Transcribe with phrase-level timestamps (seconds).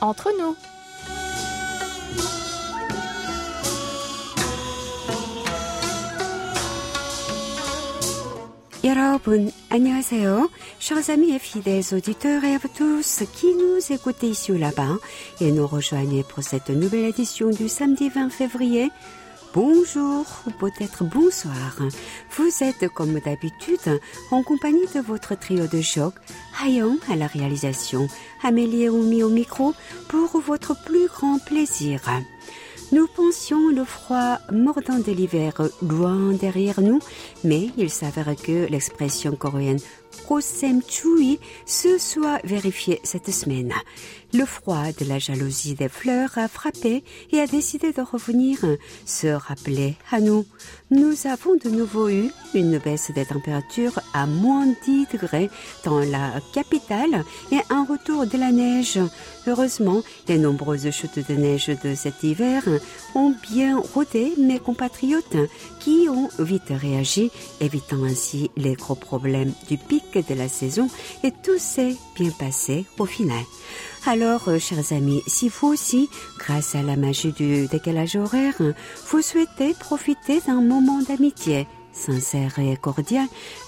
[0.00, 0.56] entre nous.
[8.82, 10.48] 여러분, 안녕하세요.
[10.78, 14.96] Chers amis et fidèles auditeurs et à vous tous qui nous écoutez ici ou là-bas
[15.42, 18.90] et nous rejoignez pour cette nouvelle édition du samedi 20 février.
[19.55, 21.77] Bonjour ou peut-être bonsoir.
[22.31, 26.13] Vous êtes comme d'habitude en compagnie de votre trio de choc,
[26.61, 28.09] Hayon à la réalisation,
[28.43, 29.73] Amélie et Oumi au micro
[30.09, 32.01] pour votre plus grand plaisir.
[32.91, 36.99] Nous pensions le froid mordant de l'hiver loin derrière nous,
[37.45, 39.79] mais il s'avère que l'expression coréenne
[40.27, 43.73] Kosem Chui se soit vérifiée cette semaine.
[44.37, 48.57] Le froid de la jalousie des fleurs a frappé et a décidé de revenir
[49.05, 50.45] se rappeler à nous.
[50.91, 55.49] Nous avons de nouveau eu une baisse des températures à moins 10 degrés
[55.85, 58.99] dans la capitale et un retour de la neige.
[59.47, 62.63] Heureusement, les nombreuses chutes de neige de cet hiver
[63.13, 65.37] ont bien rodé mes compatriotes
[65.79, 67.31] qui ont vite réagi,
[67.61, 70.89] évitant ainsi les gros problèmes du pic de la saison
[71.23, 73.43] et tout s'est bien passé au final.
[74.07, 78.53] Alors, euh, chers amis, si vous aussi, grâce à la magie du décalage horaire,
[79.09, 83.25] vous souhaitez profiter d'un moment d'amitié sincère et cordial,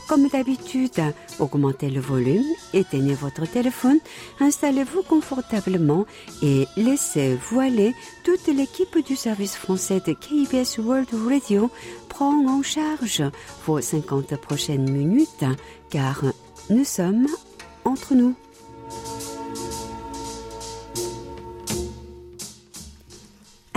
[0.08, 1.02] comme d'habitude,
[1.40, 4.00] augmentez le volume, éteignez votre téléphone,
[4.40, 6.06] installez-vous confortablement
[6.44, 7.96] et laissez-vous aller.
[8.24, 11.72] Toute l'équipe du service français de KBS World Radio
[12.10, 13.24] prend en charge
[13.66, 15.46] vos 50 prochaines minutes,
[15.90, 16.22] car
[16.70, 17.28] nous sommes
[17.86, 18.36] entre nous.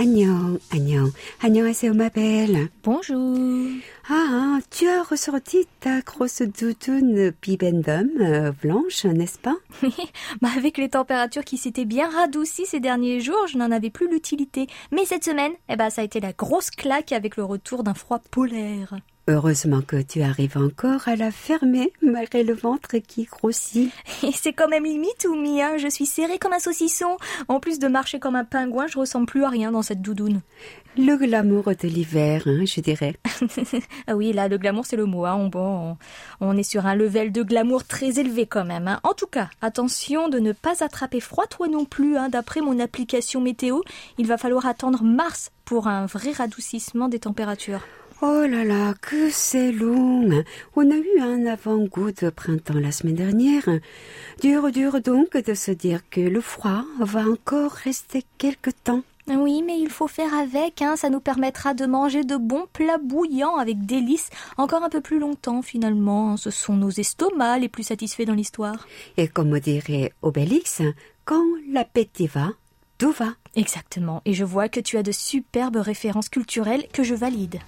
[0.00, 2.68] Agnon, Agnon, 안녕하세요, ma belle.
[2.84, 3.38] Bonjour.
[4.10, 9.56] Ah, tu as ressorti ta grosse doudoune bibendum euh, blanche, n'est-ce pas
[10.42, 14.10] bah Avec les températures qui s'étaient bien radoucies ces derniers jours, je n'en avais plus
[14.10, 14.66] l'utilité.
[14.92, 17.94] Mais cette semaine, eh ben, ça a été la grosse claque avec le retour d'un
[17.94, 18.98] froid polaire.
[19.27, 23.91] Heureusement que tu arrives encore à la fermer malgré le ventre qui grossit.
[24.23, 27.17] Et c'est quand même limite, Oumi, hein Je suis serrée comme un saucisson.
[27.47, 30.41] En plus de marcher comme un pingouin, je ressemble plus à rien dans cette doudoune.
[30.97, 33.15] Le glamour de l'hiver, hein, je dirais.
[34.07, 35.25] ah oui, là, le glamour, c'est le mot.
[35.25, 35.49] Hein.
[35.49, 35.97] Bon,
[36.39, 38.87] on est sur un level de glamour très élevé quand même.
[38.87, 38.99] Hein.
[39.03, 42.17] En tout cas, attention de ne pas attraper froid toi non plus.
[42.17, 42.29] Hein.
[42.29, 43.81] D'après mon application météo,
[44.17, 47.81] il va falloir attendre mars pour un vrai radoucissement des températures.
[48.23, 50.43] Oh là là, que c'est long.
[50.75, 53.67] On a eu un avant-goût de printemps la semaine dernière.
[54.41, 59.01] Dur, dur donc de se dire que le froid va encore rester quelque temps.
[59.27, 60.95] Oui, mais il faut faire avec, hein.
[60.97, 65.17] ça nous permettra de manger de bons plats bouillants avec délices encore un peu plus
[65.17, 66.37] longtemps finalement.
[66.37, 68.87] Ce sont nos estomacs les plus satisfaits dans l'histoire.
[69.17, 70.83] Et comme dirait Obélix,
[71.25, 72.49] quand l'appétit va,
[72.99, 73.33] tout va.
[73.55, 77.59] Exactement, et je vois que tu as de superbes références culturelles que je valide.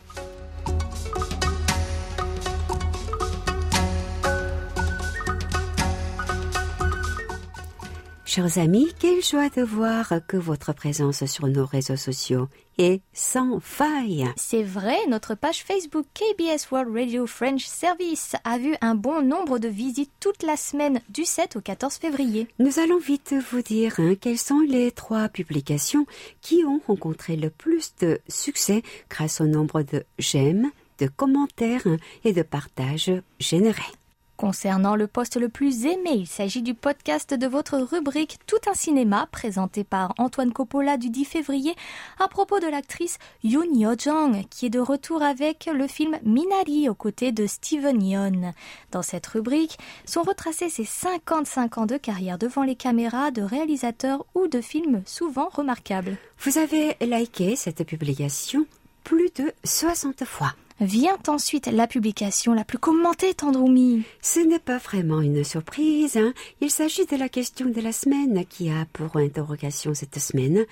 [8.36, 12.48] Chers amis, quelle joie de voir que votre présence sur nos réseaux sociaux
[12.80, 14.28] est sans faille.
[14.38, 19.60] C'est vrai, notre page Facebook KBS World Radio French Service a vu un bon nombre
[19.60, 22.48] de visites toute la semaine du 7 au 14 février.
[22.58, 26.08] Nous allons vite vous dire hein, quelles sont les trois publications
[26.42, 31.86] qui ont rencontré le plus de succès grâce au nombre de j'aime, de commentaires
[32.24, 33.84] et de partages générés.
[34.44, 38.74] Concernant le poste le plus aimé, il s'agit du podcast de votre rubrique Tout un
[38.74, 41.74] cinéma, présenté par Antoine Coppola du 10 février,
[42.20, 46.94] à propos de l'actrice Yoon Yo-jong, qui est de retour avec le film Minari aux
[46.94, 48.52] côtés de Steven Yeun.
[48.92, 54.26] Dans cette rubrique sont retracés ses 55 ans de carrière devant les caméras de réalisateurs
[54.36, 56.18] ou de films souvent remarquables.
[56.40, 58.66] Vous avez liké cette publication
[59.06, 60.54] plus de 60 fois.
[60.80, 64.04] Vient ensuite la publication la plus commentée, Tandroumi.
[64.22, 66.18] Ce n'est pas vraiment une surprise.
[66.18, 66.34] Hein.
[66.62, 70.66] Il s'agit de la question de la semaine qui a pour interrogation cette semaine.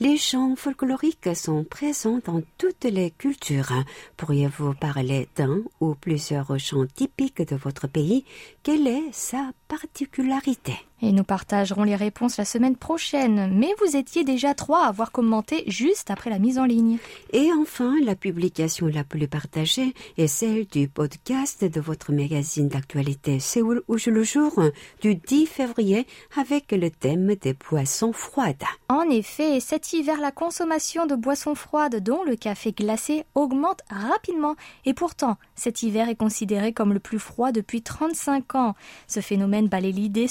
[0.00, 3.72] Les chants folkloriques sont présents dans toutes les cultures.
[4.16, 8.24] Pourriez-vous parler d'un ou plusieurs chants typiques de votre pays?
[8.62, 10.87] Quelle est sa particularité?
[11.02, 13.50] Et nous partagerons les réponses la semaine prochaine.
[13.54, 16.98] Mais vous étiez déjà trois à avoir commenté juste après la mise en ligne.
[17.32, 23.40] Et enfin, la publication la plus partagée est celle du podcast de votre magazine d'actualité
[23.40, 24.60] Séoul où je le jour
[25.00, 26.06] du 10 février
[26.36, 28.64] avec le thème des poissons froides.
[28.88, 34.56] En effet, cet hiver, la consommation de boissons froides, dont le café glacé, augmente rapidement.
[34.84, 38.74] Et pourtant, cet hiver est considéré comme le plus froid depuis 35 ans.
[39.06, 40.28] Ce phénomène balaye l'idée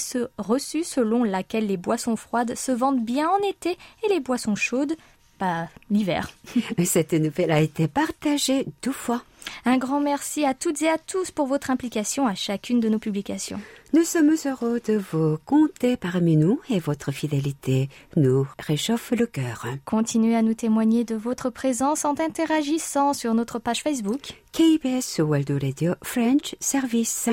[0.58, 4.96] reçue selon laquelle les boissons froides se vendent bien en été et les boissons chaudes,
[5.38, 6.30] bah, l'hiver.
[6.84, 9.22] Cette nouvelle a été partagée deux fois.
[9.64, 12.98] Un grand merci à toutes et à tous pour votre implication à chacune de nos
[12.98, 13.60] publications.
[13.94, 19.66] Nous sommes heureux de vous compter parmi nous et votre fidélité nous réchauffe le cœur.
[19.84, 25.56] Continuez à nous témoigner de votre présence en interagissant sur notre page Facebook KBS World
[25.62, 27.30] Radio French Service.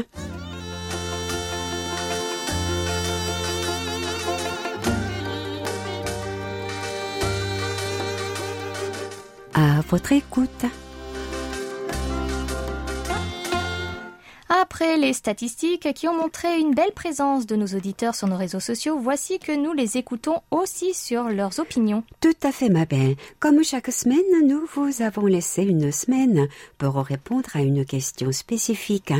[9.57, 10.65] À votre écoute.
[14.49, 18.59] Après les statistiques qui ont montré une belle présence de nos auditeurs sur nos réseaux
[18.59, 22.03] sociaux, voici que nous les écoutons aussi sur leurs opinions.
[22.19, 23.15] Tout à fait, ma belle.
[23.39, 29.13] Comme chaque semaine, nous vous avons laissé une semaine pour répondre à une question spécifique.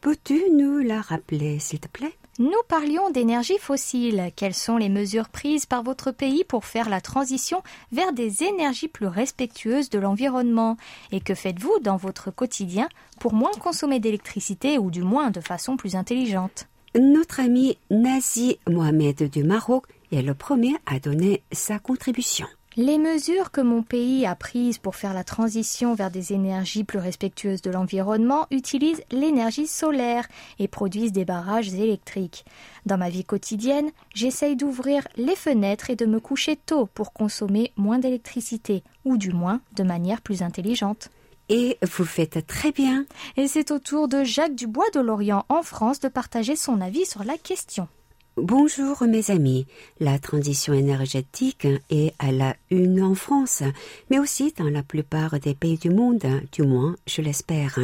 [0.00, 2.14] Peux-tu nous la rappeler, s'il te plaît?
[2.38, 4.30] Nous parlions d'énergie fossile.
[4.36, 7.62] Quelles sont les mesures prises par votre pays pour faire la transition
[7.92, 10.76] vers des énergies plus respectueuses de l'environnement?
[11.12, 12.88] Et que faites-vous dans votre quotidien
[13.18, 16.66] pour moins consommer d'électricité ou du moins de façon plus intelligente?
[16.98, 22.46] Notre ami Nazi Mohamed du Maroc est le premier à donner sa contribution.
[22.76, 27.00] Les mesures que mon pays a prises pour faire la transition vers des énergies plus
[27.00, 30.28] respectueuses de l'environnement utilisent l'énergie solaire
[30.60, 32.44] et produisent des barrages électriques.
[32.86, 37.72] Dans ma vie quotidienne, j'essaye d'ouvrir les fenêtres et de me coucher tôt pour consommer
[37.76, 41.10] moins d'électricité, ou du moins de manière plus intelligente.
[41.48, 43.04] Et vous faites très bien.
[43.36, 47.04] Et c'est au tour de Jacques Dubois de Lorient en France de partager son avis
[47.04, 47.88] sur la question.
[48.36, 49.66] Bonjour mes amis.
[49.98, 53.64] La transition énergétique est à la une en France,
[54.08, 57.80] mais aussi dans la plupart des pays du monde, du moins je l'espère.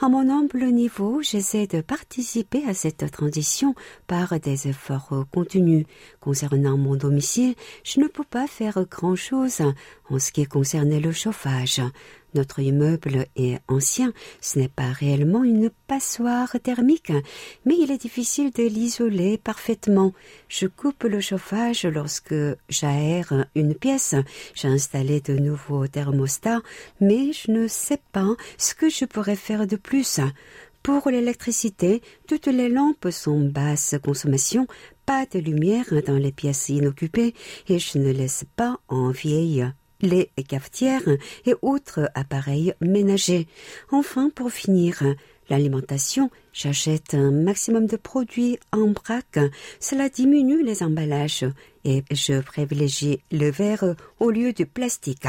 [0.00, 3.74] À mon humble niveau, j'essaie de participer à cette transition
[4.06, 5.84] par des efforts continus.
[6.20, 9.62] Concernant mon domicile, je ne peux pas faire grand-chose
[10.10, 11.80] en ce qui concerne le chauffage.
[12.36, 14.12] Notre immeuble est ancien,
[14.42, 17.10] ce n'est pas réellement une passoire thermique,
[17.64, 20.12] mais il est difficile de l'isoler parfaitement.
[20.50, 22.34] Je coupe le chauffage lorsque
[22.68, 24.14] j'aère une pièce.
[24.54, 26.60] J'ai installé de nouveaux thermostats,
[27.00, 28.28] mais je ne sais pas
[28.58, 30.20] ce que je pourrais faire de plus.
[30.82, 34.66] Pour l'électricité, toutes les lampes sont basse consommation,
[35.06, 37.32] pas de lumière dans les pièces inoccupées
[37.68, 39.66] et je ne laisse pas en vieille
[40.00, 41.08] les cafetières
[41.44, 43.46] et autres appareils ménagers.
[43.90, 45.02] Enfin, pour finir,
[45.48, 49.38] l'alimentation, j'achète un maximum de produits en vrac.
[49.80, 51.44] Cela diminue les emballages
[51.84, 55.28] et je privilégie le verre au lieu du plastique.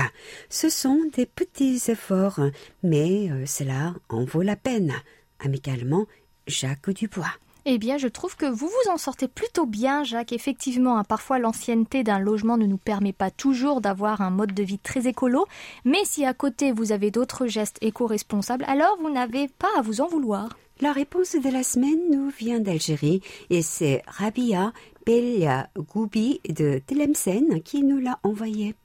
[0.50, 2.40] Ce sont des petits efforts,
[2.84, 4.94] mais euh, cela en vaut la peine.
[5.40, 6.08] Amicalement,
[6.48, 7.34] Jacques Dubois.
[7.70, 10.32] Eh bien, je trouve que vous vous en sortez plutôt bien, Jacques.
[10.32, 14.64] Effectivement, hein, parfois l'ancienneté d'un logement ne nous permet pas toujours d'avoir un mode de
[14.64, 15.46] vie très écolo,
[15.84, 20.00] mais si à côté vous avez d'autres gestes éco-responsables, alors vous n'avez pas à vous
[20.00, 20.58] en vouloir.
[20.80, 23.20] La réponse de la semaine nous vient d'Algérie
[23.50, 24.72] et c'est Rabia
[25.06, 28.76] Belia Goubi de Tlemcen qui nous l'a envoyée.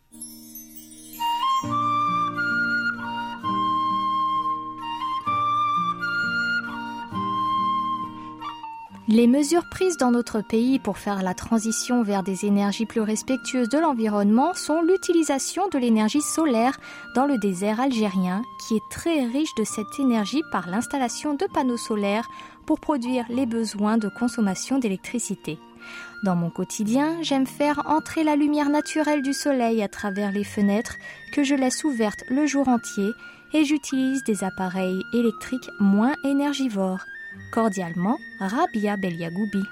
[9.15, 13.69] Les mesures prises dans notre pays pour faire la transition vers des énergies plus respectueuses
[13.69, 16.81] de l'environnement sont l'utilisation de l'énergie solaire
[17.15, 21.77] dans le désert algérien, qui est très riche de cette énergie par l'installation de panneaux
[21.77, 22.27] solaires
[22.65, 25.59] pour produire les besoins de consommation d'électricité.
[26.25, 30.97] Dans mon quotidien, j'aime faire entrer la lumière naturelle du soleil à travers les fenêtres
[31.35, 33.11] que je laisse ouvertes le jour entier
[33.53, 37.05] et j'utilise des appareils électriques moins énergivores
[37.51, 39.63] Cordialement, Rabia Beliagoubi.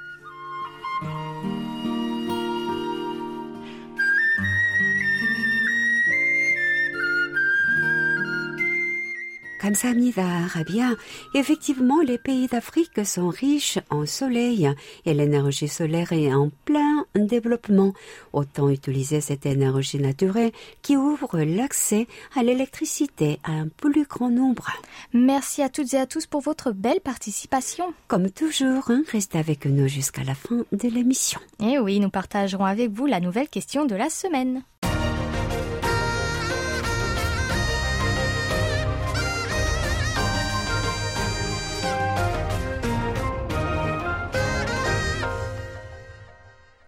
[9.60, 10.90] Kamsamida Rabia.
[11.34, 14.70] Effectivement, les pays d'Afrique sont riches en soleil
[15.04, 17.92] et l'énergie solaire est en plein développement.
[18.32, 24.70] Autant utiliser cette énergie naturelle qui ouvre l'accès à l'électricité à un plus grand nombre.
[25.12, 27.92] Merci à toutes et à tous pour votre belle participation.
[28.08, 31.40] Comme toujours, hein, restez avec nous jusqu'à la fin de l'émission.
[31.62, 34.62] Et oui, nous partagerons avec vous la nouvelle question de la semaine.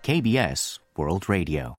[0.02, 1.74] KBS World Radio.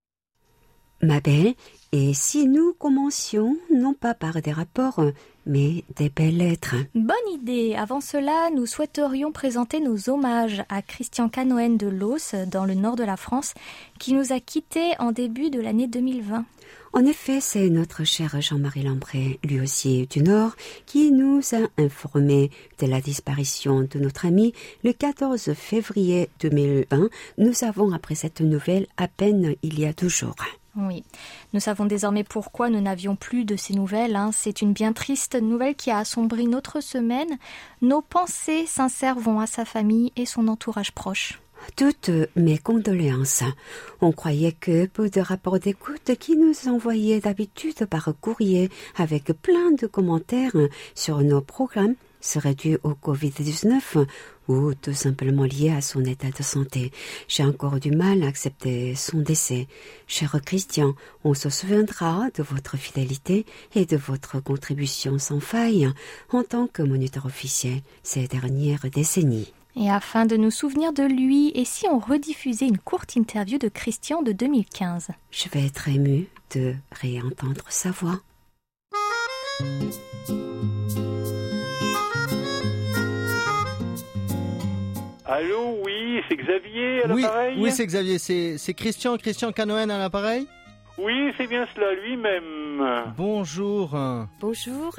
[1.01, 1.55] Ma belle,
[1.91, 5.03] et si nous commencions non pas par des rapports,
[5.45, 7.75] mais des belles lettres Bonne idée.
[7.75, 12.95] Avant cela, nous souhaiterions présenter nos hommages à Christian Canoën de Los, dans le nord
[12.95, 13.53] de la France,
[13.99, 16.45] qui nous a quittés en début de l'année 2020.
[16.95, 22.51] En effet, c'est notre cher Jean-Marie Lambré, lui aussi du Nord, qui nous a informé
[22.79, 24.53] de la disparition de notre ami
[24.83, 27.09] le 14 février 2020.
[27.39, 30.35] Nous avons appris cette nouvelle à peine il y a deux jours.
[30.75, 31.03] Oui,
[31.53, 34.15] nous savons désormais pourquoi nous n'avions plus de ces nouvelles.
[34.15, 34.31] Hein.
[34.31, 37.37] C'est une bien triste nouvelle qui a assombri notre semaine.
[37.81, 41.39] Nos pensées sincères vont à sa famille et son entourage proche.
[41.75, 43.43] Toutes mes condoléances.
[44.01, 49.71] On croyait que peu de rapports d'écoute qui nous envoyaient d'habitude par courrier avec plein
[49.71, 50.55] de commentaires
[50.93, 54.05] sur nos programmes seraient dus au Covid-19
[54.47, 56.91] ou tout simplement liés à son état de santé.
[57.27, 59.67] J'ai encore du mal à accepter son décès.
[60.07, 65.89] Cher Christian, on se souviendra de votre fidélité et de votre contribution sans faille
[66.31, 69.53] en tant que moniteur officiel ces dernières décennies.
[69.75, 73.69] Et afin de nous souvenir de lui, et si on rediffusait une courte interview de
[73.69, 78.19] Christian de 2015 Je vais être émue de réentendre sa voix.
[85.25, 87.55] Allô, oui, c'est Xavier à Oui, l'appareil?
[87.57, 90.45] oui c'est Xavier, c'est c'est Christian, Christian Canoën à l'appareil?
[90.97, 93.13] Oui, c'est bien cela, lui-même.
[93.17, 93.97] Bonjour.
[94.39, 94.93] Bonjour.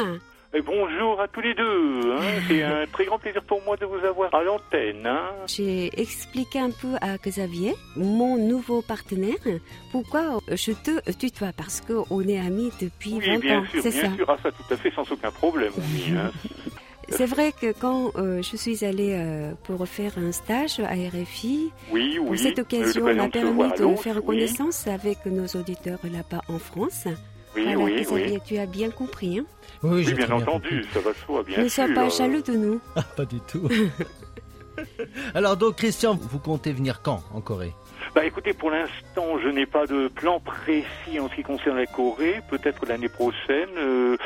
[0.57, 2.13] Et bonjour à tous les deux.
[2.13, 2.21] hein.
[2.49, 5.05] C'est un très grand plaisir pour moi de vous avoir à l'antenne.
[5.05, 5.31] hein.
[5.49, 9.35] J'ai expliqué un peu à Xavier, mon nouveau partenaire,
[9.91, 13.91] pourquoi je te tutoie, parce qu'on est amis depuis Oui, 20 bien ans, sûr, c'est
[13.91, 14.15] bien ça.
[14.17, 14.27] sûr.
[14.29, 16.15] Ah, ça tout à fait, sans aucun problème, oui.
[16.17, 16.31] hein.
[17.11, 21.71] C'est vrai que quand euh, je suis allée euh, pour faire un stage à RFI,
[21.91, 22.39] Oui, oui.
[22.39, 24.25] cette occasion, Euh, on a l'occasion se permis de faire oui.
[24.25, 27.05] connaissance avec nos auditeurs là-bas en France.
[27.57, 28.39] Oui, Voilà, oui, oui.
[28.45, 29.39] tu as bien compris.
[29.39, 29.45] Hein
[29.83, 30.87] Oui, bien entendu, compris.
[30.93, 31.85] ça va soi, bien ne sûr.
[31.87, 32.81] sois pas jaloux de nous.
[32.97, 33.69] Ah, pas du tout.
[35.35, 37.73] Alors donc Christian, vous comptez venir quand en Corée?
[38.15, 41.87] Bah écoutez, pour l'instant, je n'ai pas de plan précis en ce qui concerne la
[41.87, 42.41] Corée.
[42.49, 44.17] Peut-être l'année prochaine, euh,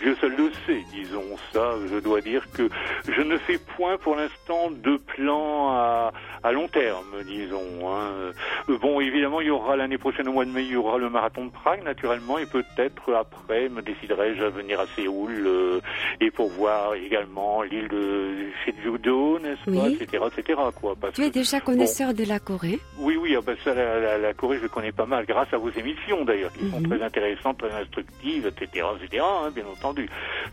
[0.00, 1.22] Dieu seul le sait, disons
[1.52, 1.74] ça.
[1.92, 2.70] Je dois dire que
[3.06, 7.60] je ne fais point pour l'instant de plan à, à long terme, disons.
[7.92, 8.32] hein.
[8.68, 10.96] Euh, Bon, évidemment, il y aura l'année prochaine, au mois de mai, il y aura
[10.96, 15.80] le marathon de Prague, naturellement, et peut-être après, me déciderai-je à venir à Séoul euh,
[16.22, 19.98] et pour voir également l'île de Jeju-do, n'est-ce pas, Oui.
[20.00, 20.94] etc., etc., quoi.
[20.98, 22.80] Parce Tu es déjà connaisseur de la Corée?
[22.98, 25.58] Oui, oui, ah ben ça, la, la- la Corée, je connais pas mal, grâce à
[25.58, 26.88] vos émissions d'ailleurs, qui sont Mhm.
[26.88, 30.08] très intéressantes, très instructives, etc., etc., hein, bien entendu.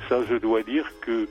[0.09, 1.27] Ça, je dois dire que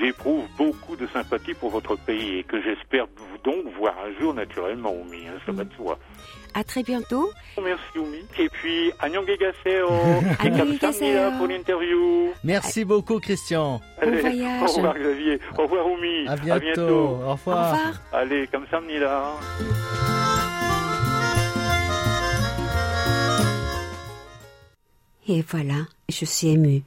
[0.00, 4.32] j'éprouve beaucoup de sympathie pour votre pays et que j'espère vous donc voir un jour
[4.34, 5.98] naturellement, Oumi, hein, ça va de soi.
[6.56, 7.30] À très bientôt.
[7.62, 8.18] Merci, Oumi.
[8.38, 12.32] Et puis, annyeonghaseyo, et kamsahamnida pour l'interview.
[12.44, 13.80] Merci beaucoup Christian.
[14.00, 14.62] Allez, voyage.
[14.62, 15.40] Au revoir, Xavier.
[15.58, 16.28] Au revoir, Oumi.
[16.28, 16.82] À bientôt.
[16.82, 16.94] Au
[17.26, 17.72] Au revoir.
[17.72, 17.94] revoir.
[18.12, 18.80] Allez, comme ça,
[25.26, 26.82] Et voilà, je suis émue.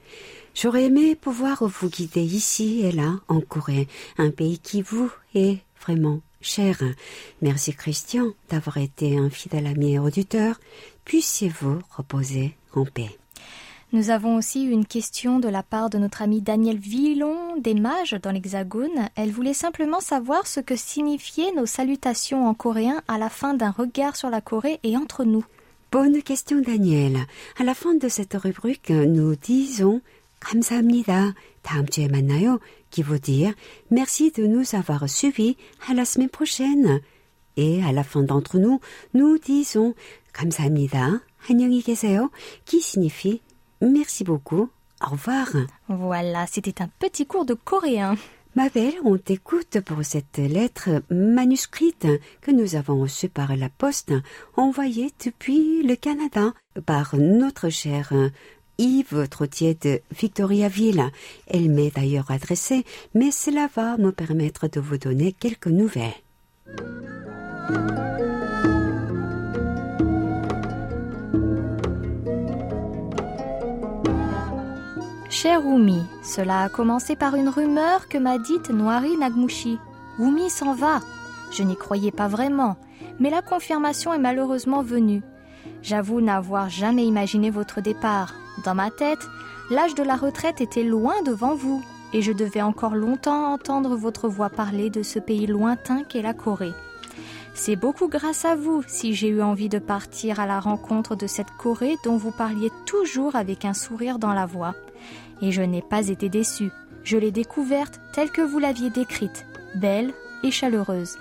[0.54, 5.60] J'aurais aimé pouvoir vous guider ici et là, en Corée, un pays qui vous est
[5.82, 6.82] vraiment cher.
[7.42, 10.60] Merci Christian d'avoir été un fidèle ami et auditeur.
[11.06, 13.18] Puissiez-vous reposer en paix.
[13.94, 18.18] Nous avons aussi une question de la part de notre amie Danielle Villon des Mages
[18.22, 19.10] dans l'Hexagone.
[19.16, 23.72] Elle voulait simplement savoir ce que signifiaient nos salutations en coréen à la fin d'un
[23.72, 25.46] regard sur la Corée et entre nous.
[25.91, 27.27] Bonne question, Daniel.
[27.59, 30.01] À la fin de cette rubrique, nous disons
[30.41, 31.35] 감사합니다.
[31.63, 32.59] 다음 주에 만나요.
[32.91, 33.55] qui veut dire
[33.91, 35.57] merci de nous avoir suivis.
[35.89, 37.01] À la semaine prochaine.
[37.57, 38.81] Et à la fin d'entre nous,
[39.15, 39.95] nous disons
[40.33, 41.21] 감사합니다.
[41.49, 42.31] 안녕히 계세요.
[42.65, 43.41] qui signifie
[43.81, 44.69] merci beaucoup.
[45.05, 45.49] Au revoir.
[45.89, 48.17] Voilà, c'était un petit cours de coréen.
[48.58, 52.08] Ma belle, on t'écoute pour cette lettre manuscrite
[52.42, 54.14] que nous avons reçue par la poste,
[54.56, 56.56] envoyée depuis le Canada
[56.88, 58.12] par notre cher
[58.80, 61.12] Yves Trottier de Victoriaville.
[61.46, 62.84] Elle m'est d'ailleurs adressée,
[63.14, 66.16] mais cela va me permettre de vous donner quelques nouvelles.
[75.40, 79.78] Cher Oumi, cela a commencé par une rumeur que m'a dite Noiri Nagmushi.
[80.18, 81.00] Oumi s'en va.
[81.52, 82.76] Je n'y croyais pas vraiment,
[83.20, 85.22] mais la confirmation est malheureusement venue.
[85.84, 88.34] J'avoue n'avoir jamais imaginé votre départ.
[88.66, 89.28] Dans ma tête,
[89.70, 94.28] l'âge de la retraite était loin devant vous, et je devais encore longtemps entendre votre
[94.28, 96.74] voix parler de ce pays lointain qu'est la Corée.
[97.60, 101.26] C'est beaucoup grâce à vous si j'ai eu envie de partir à la rencontre de
[101.26, 104.76] cette Corée dont vous parliez toujours avec un sourire dans la voix.
[105.42, 106.70] Et je n'ai pas été déçue.
[107.04, 111.18] Je l'ai découverte telle que vous l'aviez décrite, belle et chaleureuse.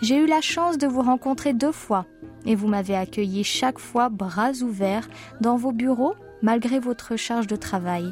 [0.00, 2.06] J'ai eu la chance de vous rencontrer deux fois
[2.46, 5.08] et vous m'avez accueilli chaque fois bras ouverts
[5.42, 8.10] dans vos bureaux malgré votre charge de travail.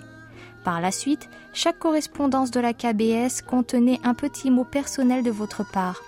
[0.63, 5.69] Par la suite, chaque correspondance de la KBS contenait un petit mot personnel de votre
[5.73, 6.03] part.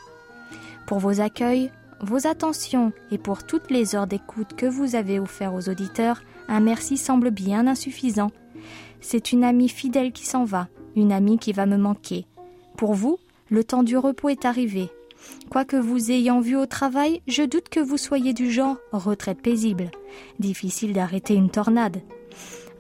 [0.87, 5.55] Pour vos accueils, vos attentions et pour toutes les heures d'écoute que vous avez offertes
[5.55, 8.31] aux auditeurs, un merci semble bien insuffisant.
[9.01, 12.27] C'est une amie fidèle qui s'en va, une amie qui va me manquer.
[12.77, 14.91] Pour vous, le temps du repos est arrivé.
[15.51, 19.91] Quoique vous ayant vu au travail, je doute que vous soyez du genre retraite paisible.
[20.39, 22.03] Difficile d'arrêter une tornade.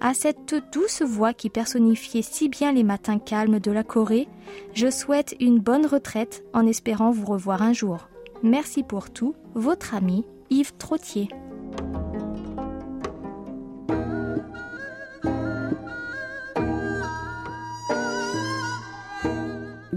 [0.06, 4.28] À cette douce voix qui personnifiait si bien les matins calmes de la Corée,
[4.74, 8.10] je souhaite une bonne retraite en espérant vous revoir un jour.
[8.42, 11.28] Merci pour tout, votre ami Yves Trottier.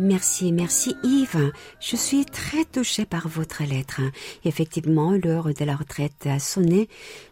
[0.08, 1.52] Merci, merci Yves.
[1.82, 4.00] Je suis très touchée par votre lettre.
[4.46, 6.88] Effectivement, l'heure de la retraite a sonné,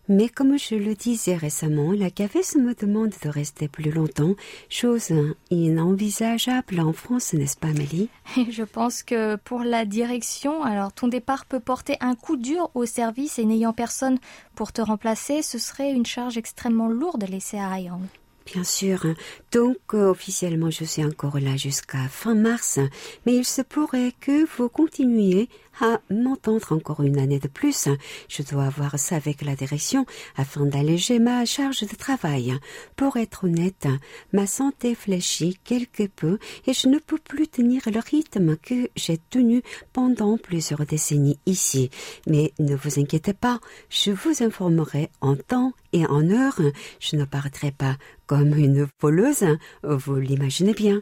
[0.10, 4.34] mais comme je le disais récemment, la CAVES me demande de rester plus longtemps,
[4.68, 5.14] chose
[5.52, 8.10] inenvisageable en France, n'est-ce pas Amélie?
[8.50, 12.86] Je pense que pour la direction, alors ton départ peut porter un coup dur au
[12.86, 14.18] service et n'ayant personne
[14.54, 18.02] pour te remplacer, ce serait une charge extrêmement lourde laissée à Ayang.
[18.46, 19.06] Bien sûr.
[19.52, 22.80] Donc, euh, officiellement, je suis encore là jusqu'à fin mars,
[23.26, 25.50] mais il se pourrait que vous continuiez
[25.82, 27.90] à m'entendre encore une année de plus.
[28.30, 32.58] Je dois voir ça avec la direction afin d'alléger ma charge de travail.
[32.96, 33.88] Pour être honnête,
[34.32, 36.38] ma santé fléchit quelque peu
[36.68, 39.62] et je ne peux plus tenir le rythme que j'ai tenu
[39.94, 41.90] pendant plusieurs décennies ici.
[42.28, 43.60] Mais ne vous inquiétez pas,
[43.90, 46.62] je vous informerai en temps et en heure.
[47.00, 47.96] Je ne paraîtrai pas
[48.28, 49.46] comme une voleuse,
[49.84, 51.02] vous l'imaginez bien.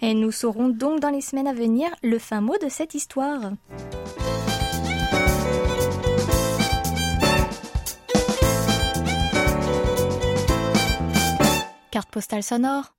[0.00, 3.52] Et nous saurons donc dans les semaines à venir le fin mot de cette histoire.
[11.90, 12.94] Carte postale sonore.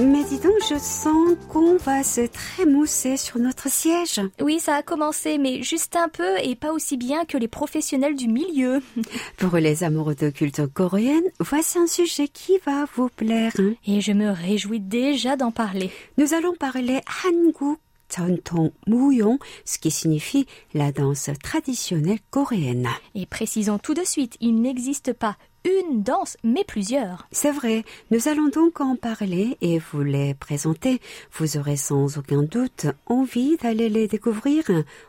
[0.00, 4.20] Mais dis donc, je sens qu'on va se trémousser sur notre siège.
[4.40, 8.16] Oui, ça a commencé, mais juste un peu et pas aussi bien que les professionnels
[8.16, 8.82] du milieu.
[9.38, 13.52] Pour les amoureux de culture coréenne, voici un sujet qui va vous plaire.
[13.86, 15.90] Et je me réjouis déjà d'en parler.
[16.18, 22.88] Nous allons parler Hanguk 전통 무용, ce qui signifie la danse traditionnelle coréenne.
[23.14, 27.27] Et précisons tout de suite, il n'existe pas une danse, mais plusieurs.
[27.31, 31.01] C'est vrai, nous allons donc en parler et vous les présenter.
[31.33, 34.63] Vous aurez sans aucun doute envie d'aller les découvrir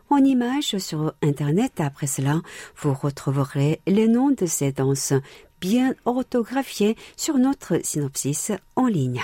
[0.09, 1.81] en images sur Internet.
[1.81, 2.41] Après cela,
[2.77, 5.15] vous retrouverez les noms de ces danses
[5.61, 9.23] bien orthographiés sur notre synopsis en ligne.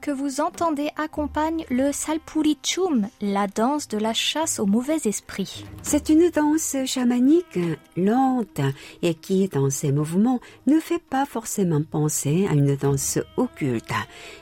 [0.00, 5.64] Que vous entendez accompagne le Salpurichum, la danse de la chasse aux mauvais esprits.
[5.82, 7.58] C'est une danse chamanique
[7.96, 8.60] lente
[9.02, 13.92] et qui, dans ses mouvements, ne fait pas forcément penser à une danse occulte.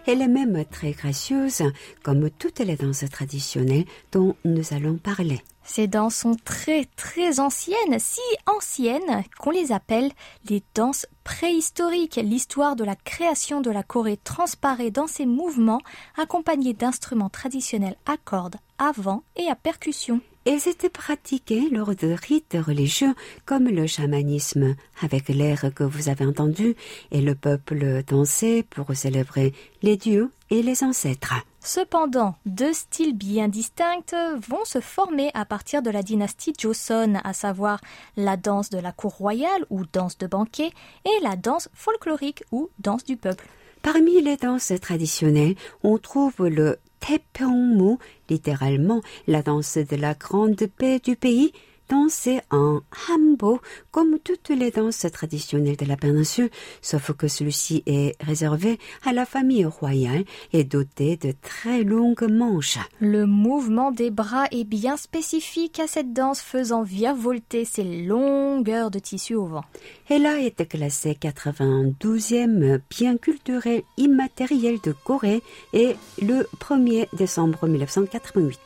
[0.06, 1.62] Elle est même très gracieuse,
[2.02, 5.40] comme toutes les danses traditionnelles dont nous allons parler.
[5.66, 10.10] Ces danses sont très très anciennes, si anciennes qu'on les appelle
[10.48, 12.20] les danses préhistoriques.
[12.22, 15.82] L'histoire de la création de la Corée transparaît dans ces mouvements
[16.16, 20.20] accompagnés d'instruments traditionnels à cordes, à vent et à percussion.
[20.44, 26.24] Elles étaient pratiquées lors de rites religieux comme le chamanisme, avec l'air que vous avez
[26.24, 26.76] entendu,
[27.10, 29.52] et le peuple dansait pour célébrer
[29.82, 31.34] les dieux et les ancêtres.
[31.66, 34.14] Cependant, deux styles bien distincts
[34.48, 37.80] vont se former à partir de la dynastie Joseon, à savoir
[38.16, 40.70] la danse de la cour royale ou danse de banquet
[41.04, 43.44] et la danse folklorique ou danse du peuple.
[43.82, 47.98] Parmi les danses traditionnelles, on trouve le Taepyeongmu,
[48.30, 51.52] littéralement la danse de la grande paix du pays,
[51.88, 56.50] dansé en hambo, comme toutes les danses traditionnelles de la péninsule,
[56.82, 62.78] sauf que celui-ci est réservé à la famille royale et doté de très longues manches.
[63.00, 68.98] Le mouvement des bras est bien spécifique à cette danse faisant virevolter ses longueurs de
[68.98, 69.64] tissu au vent.
[70.08, 78.58] Elle a été classée 92e bien culturel immatériel de Corée et le 1er décembre 1988.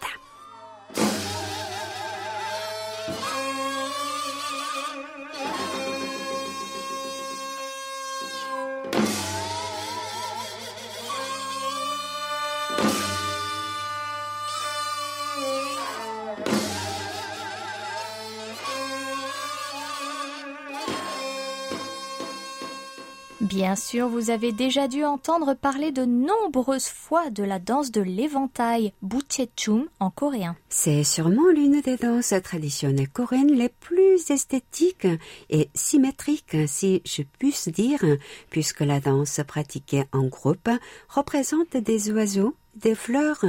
[23.60, 28.00] Bien sûr, vous avez déjà dû entendre parler de nombreuses fois de la danse de
[28.00, 30.56] l'éventail, Buchechum en coréen.
[30.70, 35.06] C'est sûrement l'une des danses traditionnelles coréennes les plus esthétiques
[35.50, 38.02] et symétriques, si je puisse dire,
[38.48, 40.70] puisque la danse pratiquée en groupe
[41.10, 43.44] représente des oiseaux, des fleurs,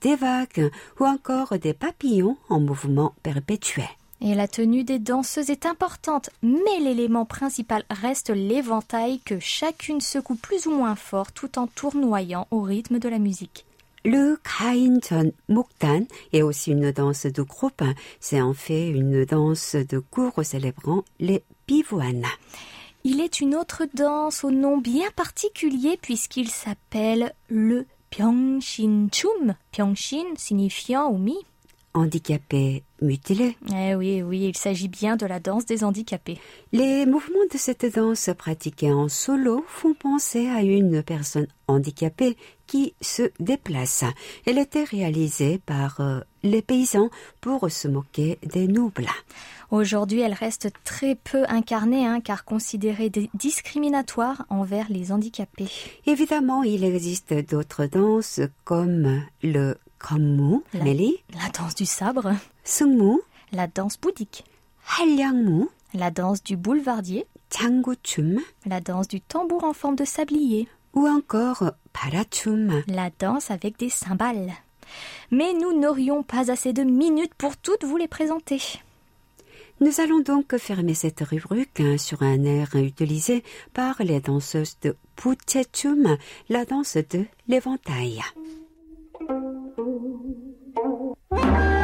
[0.00, 3.88] des vagues ou encore des papillons en mouvement perpétuel.
[4.20, 10.36] Et la tenue des danseuses est importante, mais l'élément principal reste l'éventail que chacune secoue
[10.36, 13.66] plus ou moins fort tout en tournoyant au rythme de la musique.
[14.04, 17.82] Le Kainton Mukdan est aussi une danse de groupe.
[18.20, 22.24] C'est en fait une danse de cour célébrant les pivoines.
[23.02, 29.54] Il est une autre danse au nom bien particulier puisqu'il s'appelle le Pyeongshin Chum.
[29.72, 31.36] Pyeongshin signifiant mi
[31.96, 33.56] handicapés mutilés.
[33.74, 36.38] Eh oui, oui, il s'agit bien de la danse des handicapés.
[36.72, 42.94] Les mouvements de cette danse pratiquée en solo font penser à une personne handicapée qui
[43.00, 44.04] se déplace.
[44.44, 49.08] Elle était réalisée par euh, les paysans pour se moquer des nobles.
[49.70, 55.68] Aujourd'hui, elle reste très peu incarnée, hein, car considérée discriminatoire envers les handicapés.
[56.06, 59.76] Évidemment, il existe d'autres danses comme le
[60.08, 63.18] La, danse du sabre, Sungmu,
[63.50, 64.44] la danse bouddhique,
[64.98, 71.08] Halyangmu, la danse du boulevardier, Changuchum, la danse du tambour en forme de sablier, ou
[71.08, 74.52] encore Parachum, la danse avec des cymbales.
[75.32, 78.60] Mais nous n'aurions pas assez de minutes pour toutes vous les présenter.
[79.80, 83.42] Nous allons donc fermer cette rubrique sur un air utilisé
[83.74, 86.16] par les danseuses de Puchechum,
[86.48, 88.22] la danse de l'éventail.
[90.76, 91.75] Avant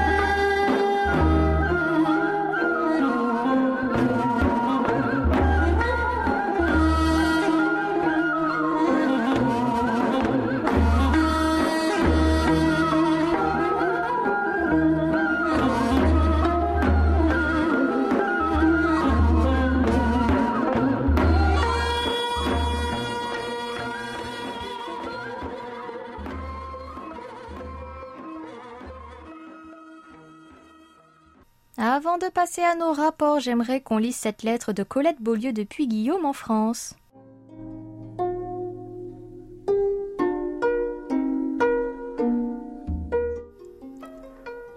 [32.42, 36.32] passer à nos rapports, j'aimerais qu'on lise cette lettre de Colette Beaulieu depuis Guillaume en
[36.32, 36.96] France.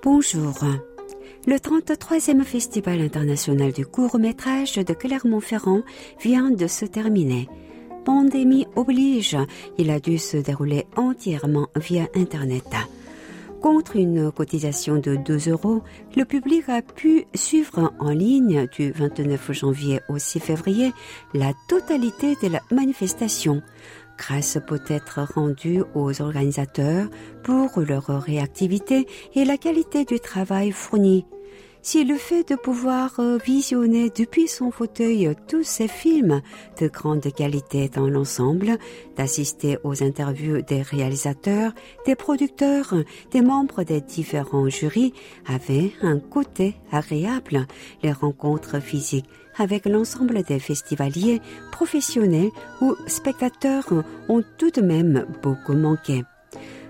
[0.04, 0.54] Bonjour.
[1.48, 5.82] Le 33e Festival international du court-métrage de Clermont-Ferrand
[6.22, 7.50] vient de se terminer.
[8.06, 9.38] Pandémie oblige,
[9.80, 12.76] il a dû se dérouler entièrement via Internet.
[13.66, 15.82] Contre une cotisation de 2 euros,
[16.16, 20.94] le public a pu suivre en ligne du 29 janvier au 6 février
[21.34, 23.64] la totalité de la manifestation.
[24.20, 27.08] Grâce peut-être rendue aux organisateurs
[27.42, 31.26] pour leur réactivité et la qualité du travail fourni.
[31.88, 36.42] Si le fait de pouvoir visionner depuis son fauteuil tous ces films
[36.82, 38.80] de grande qualité dans l'ensemble,
[39.16, 41.74] d'assister aux interviews des réalisateurs,
[42.08, 42.96] des producteurs,
[43.30, 45.14] des membres des différents jurys
[45.46, 47.68] avait un côté agréable,
[48.02, 51.40] les rencontres physiques avec l'ensemble des festivaliers,
[51.72, 52.50] professionnels
[52.82, 53.94] ou spectateurs
[54.28, 56.24] ont tout de même beaucoup manqué.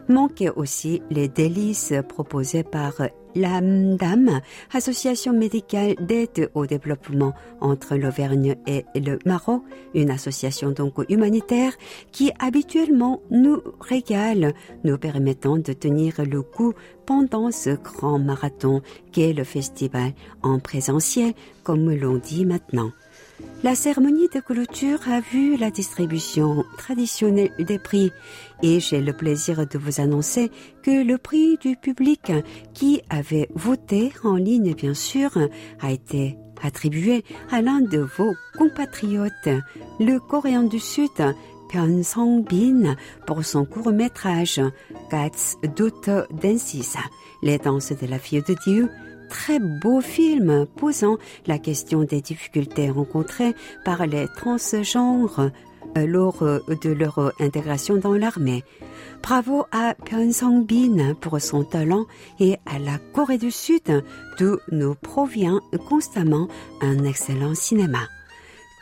[0.08, 2.94] Manquaient aussi les délices proposés par
[3.36, 4.42] l'AMDAM,
[4.74, 11.74] Association médicale d'aide au développement entre l'Auvergne et le Maroc, une association donc humanitaire
[12.12, 16.74] qui habituellement nous régale, nous permettant de tenir le coup
[17.06, 22.92] pendant ce grand marathon qu'est le festival en présentiel, comme l'on dit maintenant.
[23.64, 28.12] La cérémonie de clôture a vu la distribution traditionnelle des prix.
[28.62, 30.52] Et j'ai le plaisir de vous annoncer
[30.84, 32.32] que le prix du public
[32.74, 35.32] qui avait voté en ligne bien sûr
[35.82, 39.50] a été attribué à l'un de vos compatriotes,
[40.00, 41.10] le Coréen du Sud,
[41.70, 42.96] Pyun Song-bin,
[43.26, 44.62] pour son court-métrage
[45.10, 46.98] Cats Daughter Dances,
[47.42, 48.90] les danses de la fille de Dieu,
[49.30, 55.52] très beau film posant la question des difficultés rencontrées par les transgenres
[55.98, 58.64] euh, lors euh, de leur intégration dans l'armée.
[59.22, 62.06] Bravo à Pyun Song-bin pour son talent
[62.40, 64.04] et à la Corée du Sud
[64.38, 66.48] d'où nous provient constamment
[66.82, 68.08] un excellent cinéma.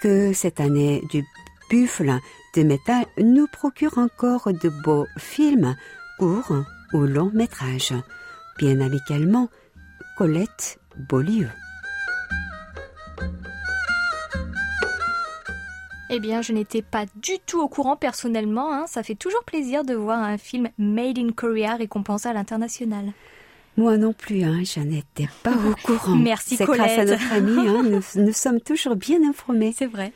[0.02, 1.24] Que cette année du
[1.70, 2.20] buffle
[2.56, 5.76] de métal nous procure encore de beaux films,
[6.20, 6.54] courts
[6.94, 7.94] ou longs métrages.
[8.58, 9.50] Bien amicalement,
[10.16, 11.50] Colette Beaulieu.
[16.12, 18.72] Eh bien, je n'étais pas du tout au courant personnellement.
[18.72, 18.86] Hein.
[18.86, 23.12] Ça fait toujours plaisir de voir un film Made in Korea récompensé à l'international.
[23.76, 26.16] Moi non plus, hein, je n'étais pas au courant.
[26.16, 29.74] Merci C'est grâce à notre amie, hein, nous, nous sommes toujours bien informés.
[29.76, 30.14] C'est vrai.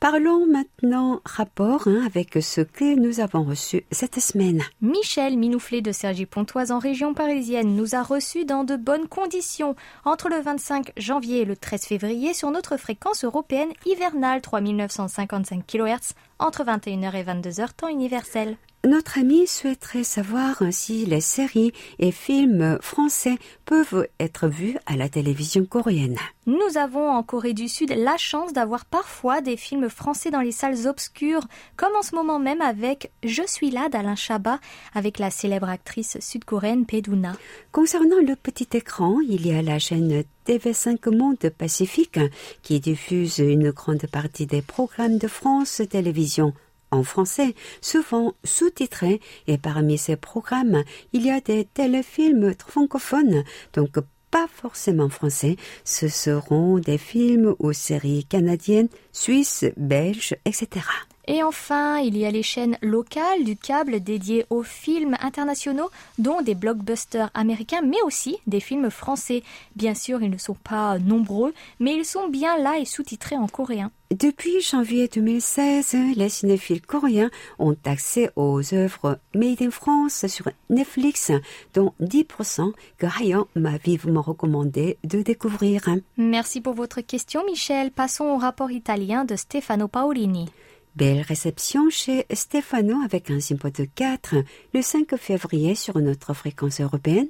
[0.00, 4.62] Parlons maintenant rapport hein, avec ce que nous avons reçu cette semaine.
[4.82, 9.74] Michel Minouflet de Sergi Pontoise en région parisienne nous a reçus dans de bonnes conditions
[10.04, 16.14] entre le 25 janvier et le 13 février sur notre fréquence européenne hivernale 3955 kHz
[16.38, 18.56] entre 21h et 22h temps universel.
[18.86, 25.08] Notre ami souhaiterait savoir si les séries et films français peuvent être vus à la
[25.08, 26.16] télévision coréenne.
[26.46, 30.52] Nous avons en Corée du Sud la chance d'avoir parfois des films français dans les
[30.52, 34.60] salles obscures, comme en ce moment même avec Je suis là d'Alain Chabat,
[34.94, 37.32] avec la célèbre actrice sud-coréenne Peduna.
[37.72, 42.20] Concernant le petit écran, il y a la chaîne TV5 Monde Pacifique
[42.62, 46.54] qui diffuse une grande partie des programmes de France Télévisions
[46.96, 50.82] en français, souvent sous-titrés, et parmi ces programmes,
[51.12, 53.98] il y a des téléfilms francophones, donc
[54.30, 60.84] pas forcément français, ce seront des films ou séries canadiennes, suisses, belges, etc.
[61.28, 66.40] Et enfin, il y a les chaînes locales du câble dédiées aux films internationaux, dont
[66.40, 69.42] des blockbusters américains, mais aussi des films français.
[69.74, 73.48] Bien sûr, ils ne sont pas nombreux, mais ils sont bien là et sous-titrés en
[73.48, 73.90] coréen.
[74.12, 81.32] Depuis janvier 2016, les cinéphiles coréens ont accès aux œuvres Made in France sur Netflix,
[81.74, 85.82] dont 10% que Ryan m'a vivement recommandé de découvrir.
[86.16, 87.90] Merci pour votre question, Michel.
[87.90, 90.46] Passons au rapport italien de Stefano Paolini.
[90.96, 94.36] Belle réception chez Stefano avec un simpo de 4
[94.72, 97.28] le 5 février sur notre fréquence européenne.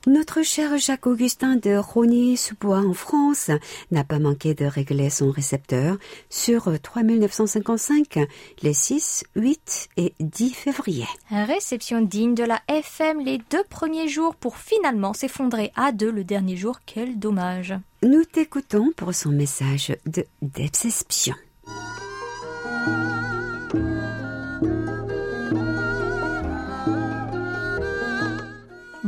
[0.06, 3.50] Notre cher Jacques-Augustin de Rogny-sous-Bois en France
[3.90, 5.96] n'a pas manqué de régler son récepteur
[6.28, 8.18] sur 3955
[8.62, 11.06] les 6, 8 et 10 février.
[11.30, 16.22] Réception digne de la FM les deux premiers jours pour finalement s'effondrer à deux le
[16.22, 16.80] dernier jour.
[16.84, 17.74] Quel dommage.
[18.02, 21.34] Nous t'écoutons pour son message de déception.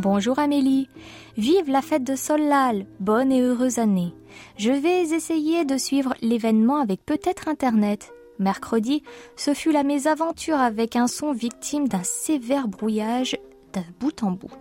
[0.08, 0.88] Bonjour Amélie.
[1.36, 2.86] Vive la fête de Solal.
[3.00, 4.14] Bonne et heureuse année.
[4.56, 8.14] Je vais essayer de suivre l'événement avec peut-être Internet.
[8.38, 9.02] Mercredi,
[9.34, 13.36] ce fut la mésaventure avec un son victime d'un sévère brouillage
[13.72, 14.52] de bout en bout.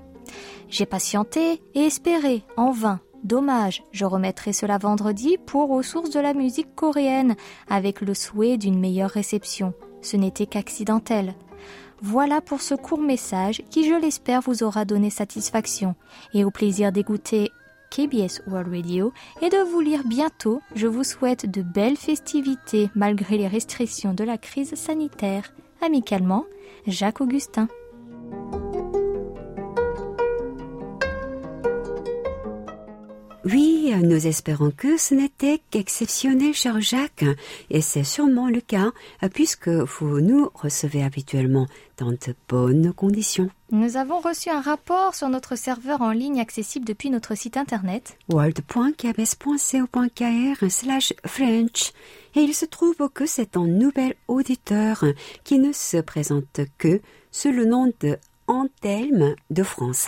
[0.68, 3.00] J'ai patienté et espéré, en vain.
[3.24, 7.36] Dommage, je remettrai cela vendredi pour aux sources de la musique coréenne,
[7.70, 9.76] avec le souhait d'une meilleure réception.
[10.02, 11.36] Ce n'était qu'accidentel.
[12.08, 15.96] Voilà pour ce court message qui, je l'espère, vous aura donné satisfaction.
[16.36, 17.50] Et au plaisir d'écouter
[17.90, 23.40] KBS World Radio et de vous lire bientôt, je vous souhaite de belles festivités malgré
[23.40, 25.52] les restrictions de la crise sanitaire.
[25.82, 26.46] amicalement,
[26.86, 27.68] Jacques Augustin.
[33.46, 37.26] Oui, nous espérons que ce n'était qu'exceptionnel, cher Jacques,
[37.70, 38.92] et c'est sûrement le cas,
[39.36, 43.52] puisque vous nous recevez habituellement dans de bonnes conditions.
[43.72, 48.18] Nous avons reçu un rapport sur notre serveur en ligne accessible depuis notre site internet
[48.30, 51.94] world.kbs.co.kr slash French
[52.36, 55.06] et il se trouve que c'est un nouvel auditeur
[55.44, 57.00] qui ne se présente que
[57.32, 60.08] sous le nom de Antelme de France.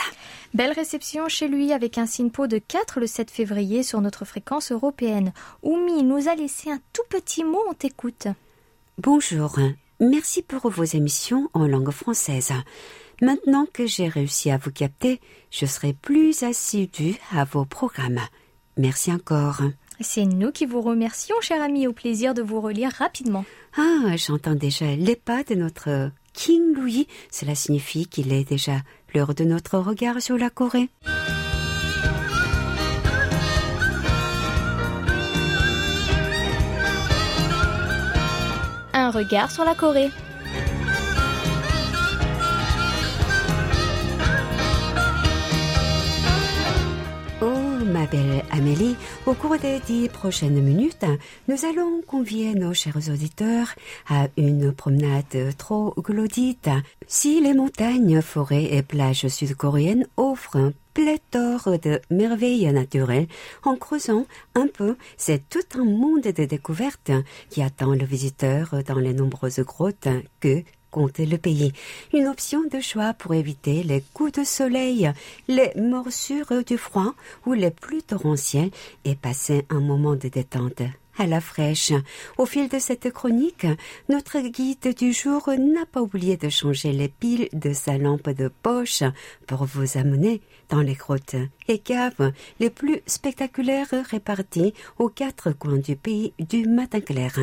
[0.53, 4.71] Belle réception chez lui avec un SINPO de 4 le 7 février sur notre fréquence
[4.71, 5.33] européenne.
[5.63, 8.27] Oumi nous a laissé un tout petit mot, on t'écoute.
[8.97, 9.57] Bonjour,
[9.99, 12.53] merci pour vos émissions en langue française.
[13.21, 15.19] Maintenant que j'ai réussi à vous capter,
[15.49, 18.21] je serai plus assidu à vos programmes.
[18.77, 19.61] Merci encore.
[19.99, 23.45] C'est nous qui vous remercions, cher ami, au plaisir de vous relire rapidement.
[23.75, 27.07] Ah, j'entends déjà les pas de notre King Louis.
[27.31, 30.89] Cela signifie qu'il est déjà l'heure de notre regard sur la Corée.
[38.93, 40.11] Un regard sur la Corée.
[47.97, 51.05] Ma belle Amélie, au cours des dix prochaines minutes,
[51.47, 53.69] nous allons convier nos chers auditeurs
[54.07, 56.69] à une promenade trop glodite.
[57.07, 63.27] Si les montagnes, forêts et plages sud-coréennes offrent un pléthore de merveilles naturelles,
[63.63, 67.11] en creusant un peu, c'est tout un monde de découvertes
[67.49, 71.71] qui attend le visiteur dans les nombreuses grottes que compte le pays.
[72.13, 75.11] Une option de choix pour éviter les coups de soleil,
[75.47, 77.13] les morsures du froid
[77.45, 78.71] ou les pluies torrentielles
[79.05, 80.83] et passer un moment de détente
[81.17, 81.93] à la fraîche.
[82.37, 83.65] Au fil de cette chronique,
[84.09, 88.49] notre guide du jour n'a pas oublié de changer les piles de sa lampe de
[88.49, 89.03] poche
[89.47, 91.35] pour vous amener dans les grottes
[91.67, 97.39] et caves les plus spectaculaires réparties aux quatre coins du pays du matin clair.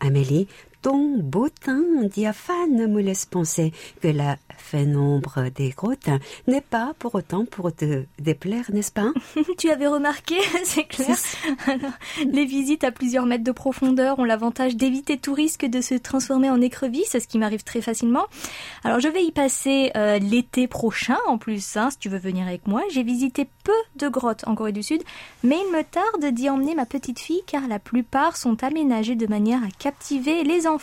[0.00, 0.48] Amélie,
[0.84, 4.36] ton beau teint diaphane me laisse penser que la
[4.70, 6.10] pénombre des grottes
[6.46, 9.10] n'est pas pour autant pour te déplaire, n'est-ce pas?
[9.56, 11.16] Tu avais remarqué, c'est clair.
[11.66, 11.92] Alors,
[12.26, 16.50] les visites à plusieurs mètres de profondeur ont l'avantage d'éviter tout risque de se transformer
[16.50, 18.26] en écrevisse, ce qui m'arrive très facilement.
[18.82, 22.46] Alors je vais y passer euh, l'été prochain en plus, hein, si tu veux venir
[22.46, 22.82] avec moi.
[22.90, 25.02] J'ai visité peu de grottes en Corée du Sud,
[25.42, 29.26] mais il me tarde d'y emmener ma petite fille car la plupart sont aménagées de
[29.26, 30.73] manière à captiver les enfants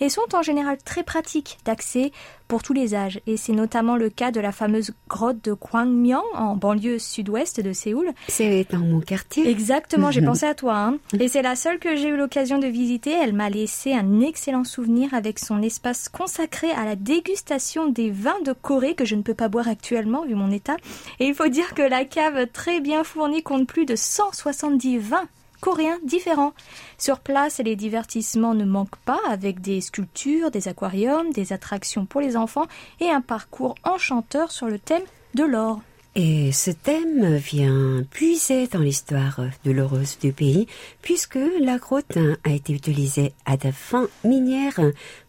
[0.00, 2.12] et sont en général très pratiques d'accès
[2.48, 3.18] pour tous les âges.
[3.26, 7.72] Et c'est notamment le cas de la fameuse grotte de Kwangmyeong en banlieue sud-ouest de
[7.72, 8.10] Séoul.
[8.28, 9.48] C'est dans mon quartier.
[9.48, 10.76] Exactement, j'ai pensé à toi.
[10.76, 10.98] Hein.
[11.18, 13.10] Et c'est la seule que j'ai eu l'occasion de visiter.
[13.10, 18.40] Elle m'a laissé un excellent souvenir avec son espace consacré à la dégustation des vins
[18.44, 20.76] de Corée que je ne peux pas boire actuellement vu mon état.
[21.20, 25.28] Et il faut dire que la cave très bien fournie compte plus de 170 vins
[25.62, 26.52] coréens différents.
[26.98, 32.20] Sur place, les divertissements ne manquent pas avec des sculptures, des aquariums, des attractions pour
[32.20, 32.66] les enfants
[33.00, 35.80] et un parcours enchanteur sur le thème de l'or.
[36.14, 40.66] Et ce thème vient puiser dans l'histoire douloureuse du pays,
[41.00, 44.78] puisque la grotte a été utilisée à des fins minières,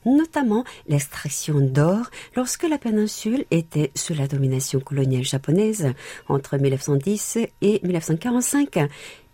[0.06, 5.94] notamment l'extraction d'or lorsque la péninsule était sous la domination coloniale japonaise
[6.28, 8.90] entre 1910 et 1945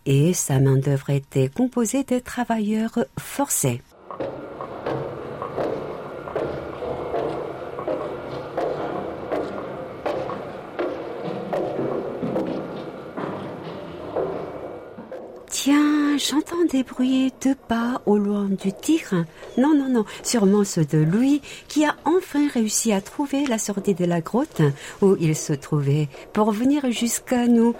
[0.06, 3.82] et sa main-d'œuvre était composée de travailleurs forcés.
[16.20, 19.24] J'entends des bruits de pas au loin du tigre.
[19.56, 23.94] Non, non, non, sûrement ceux de Louis qui a enfin réussi à trouver la sortie
[23.94, 24.60] de la grotte
[25.00, 27.74] où il se trouvait pour venir jusqu'à nous.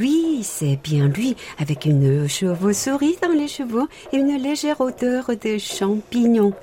[0.00, 5.58] Oui, c'est bien lui, avec une chevauche-souris dans les cheveux et une légère odeur de
[5.58, 6.54] champignons.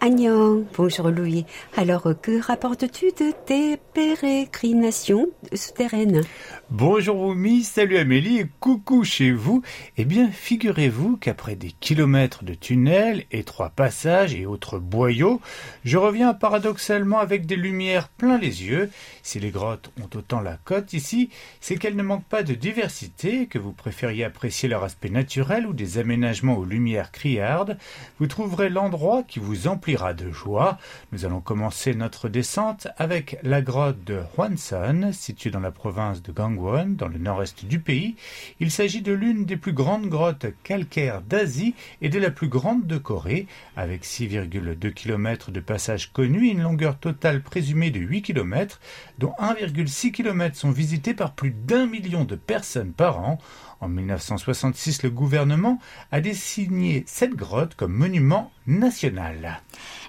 [0.00, 1.46] Agnon, bonjour Louis.
[1.76, 6.22] Alors, que rapportes-tu de tes pérégrinations souterraines?
[6.70, 9.62] Bonjour Oumi, salut Amélie et coucou chez vous.
[9.96, 15.40] Eh bien, figurez-vous qu'après des kilomètres de tunnels, étroits passages et autres boyaux,
[15.84, 18.90] je reviens paradoxalement avec des lumières plein les yeux.
[19.22, 23.46] Si les grottes ont autant la cote ici, c'est qu'elles ne manquent pas de diversité,
[23.46, 27.78] que vous préfériez apprécier leur aspect naturel ou des aménagements aux lumières criardes,
[28.18, 30.78] vous trouverez l'endroit qui vous vous emplira de joie.
[31.12, 36.32] Nous allons commencer notre descente avec la grotte de Hwanson, située dans la province de
[36.32, 38.16] Gangwon, dans le nord-est du pays.
[38.58, 42.88] Il s'agit de l'une des plus grandes grottes calcaires d'Asie et de la plus grande
[42.88, 48.22] de Corée, avec 6,2 km de passage connu et une longueur totale présumée de 8
[48.22, 48.80] km,
[49.18, 53.38] dont 1,6 km sont visités par plus d'un million de personnes par an.
[53.80, 55.78] En 1966, le gouvernement
[56.10, 59.43] a désigné cette grotte comme monument national.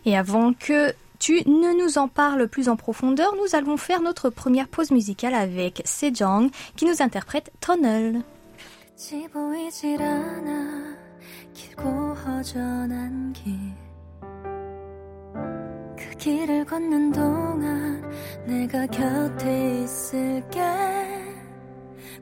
[0.05, 4.30] Et avant que tu ne nous en parles plus en profondeur, nous allons faire notre
[4.30, 8.22] première pause musicale avec Sejong qui nous interprète Tunnel.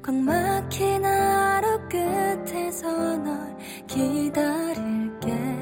[0.03, 3.57] 꽉 막힌 하루 끝에서 널
[3.87, 5.62] 기다릴게 너의 발걸음에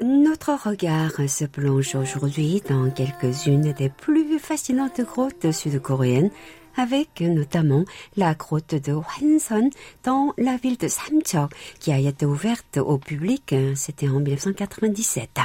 [0.00, 6.30] Notre regard se plonge aujourd'hui dans quelques-unes des plus fascinantes grottes sud-coréennes
[6.76, 7.84] avec notamment
[8.16, 9.70] la grotte de Hwanson
[10.02, 15.38] dans la ville de Samcheok qui a été ouverte au public, hein, c'était en 1997.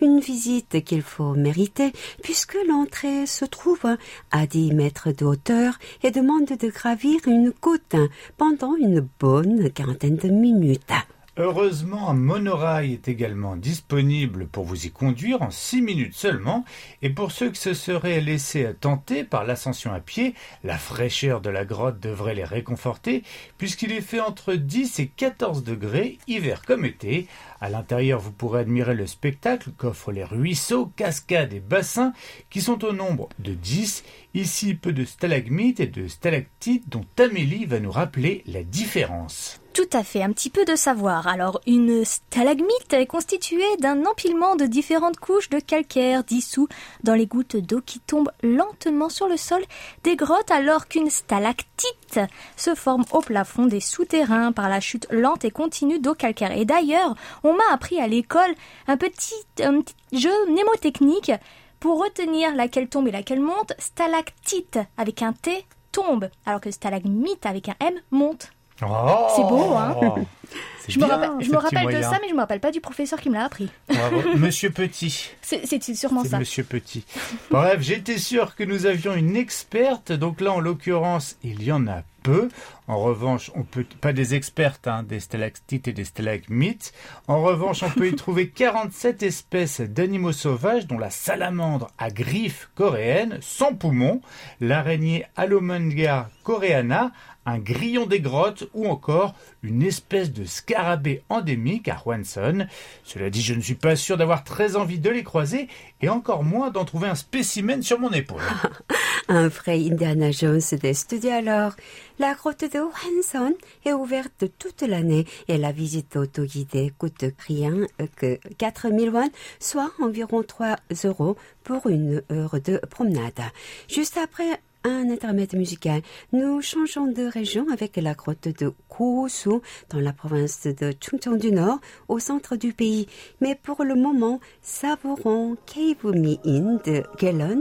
[0.00, 3.96] Une visite qu'il faut mériter puisque l'entrée se trouve
[4.30, 7.96] à 10 mètres de hauteur et demande de gravir une côte
[8.36, 10.92] pendant une bonne quarantaine de minutes.
[11.36, 16.64] Heureusement, un monorail est également disponible pour vous y conduire en 6 minutes seulement,
[17.02, 21.48] et pour ceux qui se seraient laissés tenter par l'ascension à pied, la fraîcheur de
[21.48, 23.22] la grotte devrait les réconforter,
[23.58, 27.28] puisqu'il est fait entre 10 et 14 degrés, hiver comme été.
[27.62, 32.14] À l'intérieur, vous pourrez admirer le spectacle qu'offrent les ruisseaux, cascades et bassins,
[32.48, 34.02] qui sont au nombre de 10.
[34.32, 39.60] Ici, peu de stalagmites et de stalactites dont Amélie va nous rappeler la différence.
[39.72, 41.28] Tout à fait, un petit peu de savoir.
[41.28, 46.66] Alors, une stalagmite est constituée d'un empilement de différentes couches de calcaire dissous
[47.04, 49.62] dans les gouttes d'eau qui tombent lentement sur le sol
[50.02, 52.20] des grottes, alors qu'une stalactite
[52.56, 56.56] se forme au plafond des souterrains par la chute lente et continue d'eau calcaire.
[56.56, 57.14] Et d'ailleurs,
[57.54, 58.54] m'a appris à l'école
[58.86, 61.32] un petit, un petit jeu mnémotechnique
[61.78, 63.72] pour retenir laquelle tombe et laquelle monte.
[63.78, 68.52] Stalactite avec un T tombe, alors que stalagmite avec un M monte.
[68.82, 69.96] Oh C'est beau, hein
[70.88, 73.20] Je me rappelle, je me rappelle de ça, mais je me rappelle pas du professeur
[73.20, 73.68] qui me l'a appris.
[73.88, 74.22] Bravo.
[74.36, 75.30] Monsieur Petit.
[75.42, 76.38] C'est sûrement ça.
[76.38, 77.04] Monsieur Petit.
[77.50, 80.12] Bref, j'étais sûr que nous avions une experte.
[80.12, 82.48] Donc là, en l'occurrence, il y en a peu.
[82.86, 86.92] En revanche, on peut pas des expertes, hein, des stalactites et des stalagmites.
[87.28, 92.70] En revanche, on peut y trouver 47 espèces d'animaux sauvages, dont la salamandre à griffes
[92.74, 94.20] coréenne, sans poumons,
[94.60, 97.12] l'araignée Alomonga coreana,
[97.46, 102.66] un grillon des grottes ou encore une espèce de scarabée endémique à Hwanson.
[103.04, 105.68] Cela dit, je ne suis pas sûr d'avoir très envie de les croiser
[106.00, 108.42] et encore moins d'en trouver un spécimen sur mon épaule.
[109.28, 111.72] Un vrai Indiana Jones des studios alors.
[112.18, 117.86] La grotte de Hwanson est ouverte toute l'année et la visite autoguidée coûte rien
[118.16, 119.30] que 4000 won,
[119.60, 123.40] soit environ 3 euros pour une heure de promenade.
[123.88, 126.02] Juste après un intermède musical,
[126.32, 129.60] nous changeons de région avec la grotte de Gosu
[129.90, 131.78] dans la province de Chungcheong du Nord,
[132.08, 133.06] au centre du pays.
[133.40, 137.60] Mais pour le moment, savourons Cave de Gallant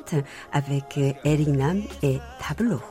[0.51, 2.81] avec Eric Nam et Tableau.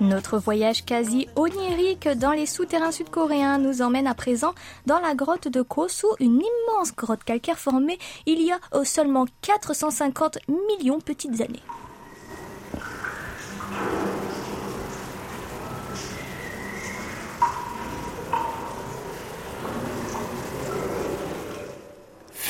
[0.00, 4.54] Notre voyage quasi onirique dans les souterrains sud-coréens nous emmène à présent
[4.86, 9.26] dans la grotte de Kosu, une immense grotte calcaire formée il y a euh, seulement
[9.42, 11.62] 450 millions de petites années.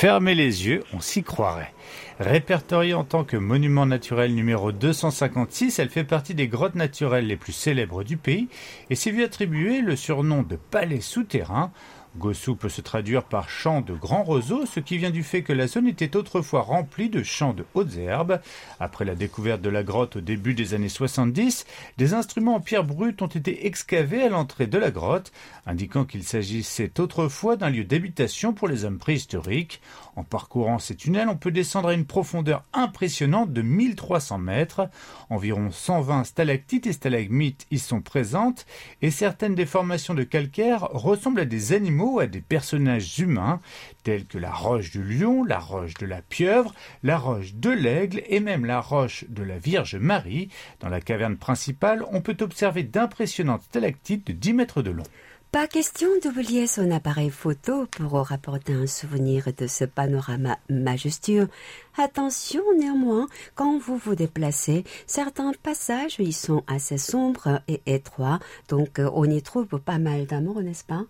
[0.01, 1.75] Fermez les yeux, on s'y croirait.
[2.19, 7.37] Répertoriée en tant que monument naturel numéro 256, elle fait partie des grottes naturelles les
[7.37, 8.47] plus célèbres du pays
[8.89, 11.71] et s'est vu attribuer le surnom de palais souterrain.
[12.17, 15.53] Gossou peut se traduire par champ de grands roseaux, ce qui vient du fait que
[15.53, 18.41] la zone était autrefois remplie de champs de hautes herbes.
[18.81, 21.65] Après la découverte de la grotte au début des années 70,
[21.97, 25.31] des instruments en pierre brute ont été excavés à l'entrée de la grotte,
[25.65, 29.81] indiquant qu'il s'agissait autrefois d'un lieu d'habitation pour les hommes préhistoriques.
[30.17, 34.89] En parcourant ces tunnels, on peut descendre à une profondeur impressionnante de 1300 mètres.
[35.29, 38.65] Environ 120 stalactites et stalagmites y sont présentes
[39.01, 43.61] et certaines des formations de calcaire ressemblent à des animaux à des personnages humains
[44.03, 46.73] tels que la roche du lion, la roche de la pieuvre,
[47.03, 50.49] la roche de l'aigle et même la roche de la Vierge Marie.
[50.79, 55.03] Dans la caverne principale, on peut observer d'impressionnantes stalactites de 10 mètres de long.
[55.51, 61.49] Pas question d'oublier son appareil photo pour rapporter un souvenir de ce panorama majestueux.
[61.97, 68.39] Attention néanmoins, quand vous vous déplacez, certains passages y sont assez sombres et étroits,
[68.69, 71.03] donc euh, on y trouve pas mal d'amour, n'est-ce pas?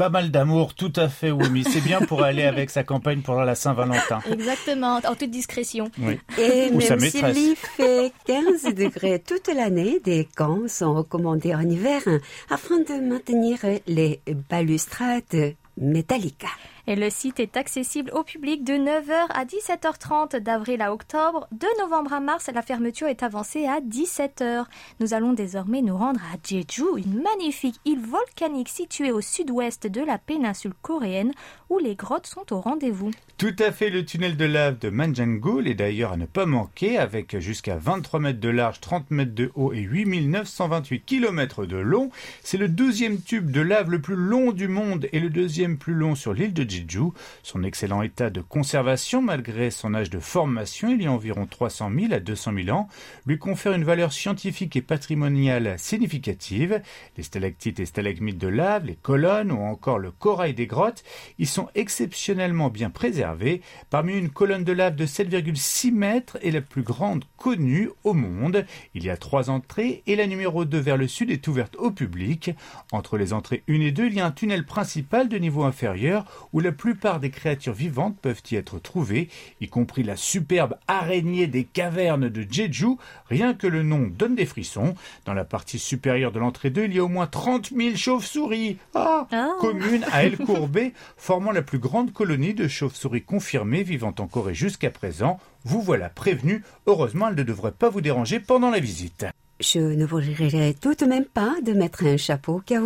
[0.00, 3.34] Pas mal d'amour, tout à fait, oui, C'est bien pour aller avec sa campagne pour
[3.34, 4.20] la Saint-Valentin.
[4.32, 5.90] Exactement, en toute discrétion.
[6.38, 12.00] Et même s'il fait 15 degrés toute l'année, des gants sont recommandés en hiver
[12.48, 16.46] afin de maintenir les balustrades métalliques.
[16.86, 21.46] Et le site est accessible au public de 9h à 17h30 d'avril à octobre.
[21.52, 24.64] De novembre à mars, la fermeture est avancée à 17h.
[25.00, 30.00] Nous allons désormais nous rendre à Jeju, une magnifique île volcanique située au sud-ouest de
[30.00, 31.32] la péninsule coréenne
[31.70, 33.12] où les grottes sont au rendez-vous.
[33.38, 36.98] Tout à fait, le tunnel de lave de Manjangul est d'ailleurs à ne pas manquer
[36.98, 42.10] avec jusqu'à 23 mètres de large, 30 mètres de haut et 8928 km de long.
[42.42, 45.94] C'est le deuxième tube de lave le plus long du monde et le deuxième plus
[45.94, 47.12] long sur l'île de Jeju.
[47.42, 51.90] Son excellent état de conservation, malgré son âge de formation, il y a environ 300
[51.98, 52.88] 000 à 200 000 ans,
[53.26, 56.82] lui confère une valeur scientifique et patrimoniale significative.
[57.16, 61.04] Les stalactites et stalagmites de lave, les colonnes ou encore le corail des grottes
[61.50, 63.62] sont exceptionnellement bien préservés.
[63.90, 68.64] Parmi une colonne de lave de 7,6 mètres est la plus grande connue au monde.
[68.94, 71.90] Il y a trois entrées et la numéro 2 vers le sud est ouverte au
[71.90, 72.50] public.
[72.92, 76.24] Entre les entrées 1 et 2, il y a un tunnel principal de niveau inférieur
[76.52, 79.28] où la plupart des créatures vivantes peuvent y être trouvées,
[79.60, 82.96] y compris la superbe araignée des cavernes de Jeju.
[83.28, 84.94] Rien que le nom donne des frissons.
[85.24, 88.78] Dans la partie supérieure de l'entrée 2, il y a au moins 30 000 chauves-souris.
[88.94, 89.50] Ah, ah.
[89.60, 94.54] Commune à El Courbet, formant la plus grande colonie de chauves-souris confirmées vivant en Corée
[94.54, 95.38] jusqu'à présent.
[95.64, 96.62] Vous voilà prévenu.
[96.86, 99.26] Heureusement, elle ne devrait pas vous déranger pendant la visite.
[99.60, 102.82] Je ne vous dirai tout de même pas de mettre un chapeau, car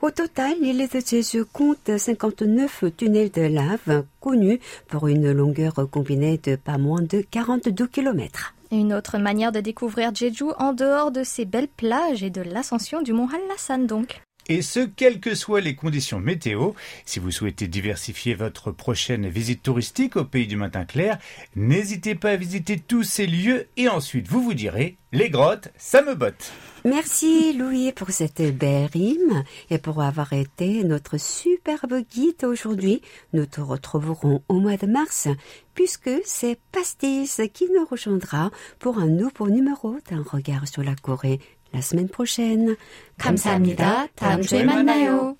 [0.00, 4.58] au total, l'île de Jésus compte 59 tunnels de lave connus
[4.88, 8.54] pour une longueur combinée de pas moins de 42 km.
[8.72, 13.02] Une autre manière de découvrir Jeju en dehors de ces belles plages et de l'ascension
[13.02, 14.23] du mont Hallasan donc.
[14.48, 16.72] Et ce, quelles que soient les conditions météo.
[17.04, 21.18] Si vous souhaitez diversifier votre prochaine visite touristique au pays du matin clair,
[21.56, 26.02] n'hésitez pas à visiter tous ces lieux et ensuite vous vous direz, les grottes, ça
[26.02, 26.52] me botte.
[26.84, 33.00] Merci Louis pour cette belle rime et pour avoir été notre superbe guide aujourd'hui.
[33.32, 35.28] Nous te retrouverons au mois de mars
[35.74, 41.40] puisque c'est Pastis qui nous rejoindra pour un nouveau numéro d'un regard sur la Corée
[41.73, 42.75] la semaine prochaine.
[43.17, 44.07] 감사합니다.
[44.15, 45.35] 다음 주에 만나요.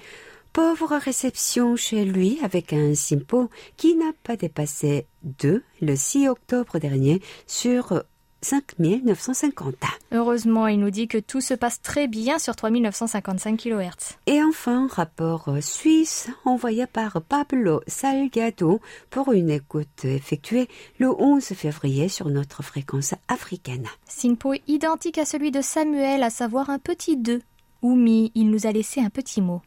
[0.52, 6.78] Pauvre réception chez lui avec un simpo qui n'a pas dépassé 2 le 6 octobre
[6.78, 8.04] dernier sur
[8.42, 9.76] 5950.
[10.12, 14.18] Heureusement, il nous dit que tout se passe très bien sur 3955 kHz.
[14.28, 20.68] Et enfin, rapport suisse envoyé par Pablo Salgado pour une écoute effectuée
[21.00, 23.88] le 11 février sur notre fréquence africaine.
[24.08, 27.42] Singpo identique à celui de Samuel, à savoir un petit 2.
[27.82, 29.62] Oumi, il nous a laissé un petit mot.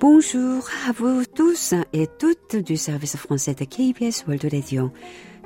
[0.00, 4.90] Bonjour à vous tous et toutes du service français de KBS World Radio.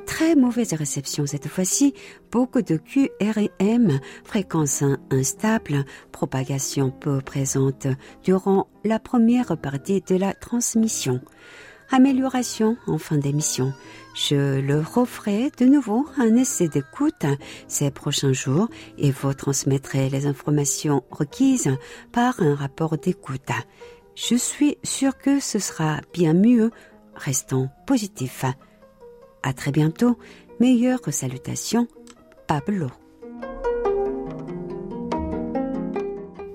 [0.07, 1.93] Très mauvaise réception cette fois-ci,
[2.31, 7.89] beaucoup de QRM, fréquence instable, propagation peu présente
[8.23, 11.21] durant la première partie de la transmission.
[11.91, 13.73] Amélioration en fin d'émission.
[14.15, 17.27] Je le referai de nouveau un essai d'écoute
[17.67, 21.77] ces prochains jours et vous transmettrai les informations requises
[22.13, 23.51] par un rapport d'écoute.
[24.15, 26.71] Je suis sûre que ce sera bien mieux.
[27.15, 28.45] Restons positifs.
[29.43, 30.19] À très bientôt.
[30.61, 31.89] Meilleures salutations.
[32.47, 32.89] Pablo.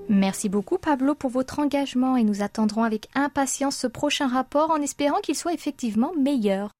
[0.08, 4.80] Merci beaucoup Pablo pour votre engagement et nous attendrons avec impatience ce prochain rapport en
[4.80, 6.72] espérant qu'il soit effectivement meilleur.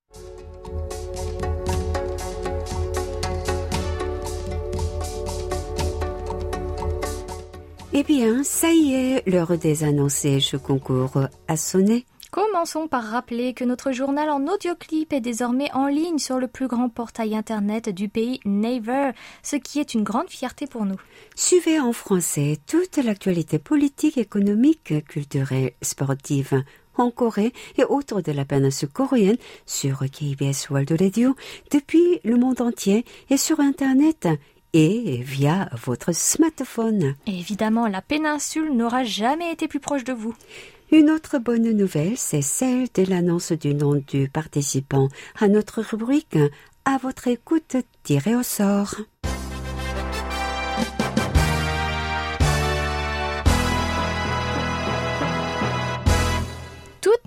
[7.93, 12.07] Eh bien, ça y est, l'heure des annoncés je concours a sonné.
[12.31, 16.69] Commençons par rappeler que notre journal en audioclip est désormais en ligne sur le plus
[16.69, 19.11] grand portail internet du pays Naver,
[19.43, 21.01] ce qui est une grande fierté pour nous.
[21.35, 26.63] Suivez en français toute l'actualité politique, économique, culturelle, sportive
[26.97, 31.35] en Corée et autour de la péninsule coréenne sur KBS World Radio
[31.73, 34.29] depuis le monde entier et sur Internet
[34.73, 37.15] et via votre smartphone.
[37.27, 40.35] Évidemment, la péninsule n'aura jamais été plus proche de vous.
[40.93, 45.09] Une autre bonne nouvelle, c'est celle de l'annonce du nom du participant
[45.39, 46.39] à notre rubrique
[46.85, 48.97] À votre écoute tirée au sort.